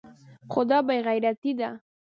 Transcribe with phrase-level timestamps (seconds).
[0.51, 1.69] خو دا بې غيرتي ده.